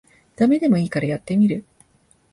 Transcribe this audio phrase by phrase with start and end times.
[0.35, 1.63] ダメでもいいからやってみる